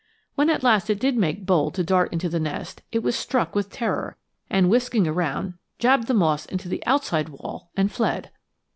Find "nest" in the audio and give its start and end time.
2.39-2.81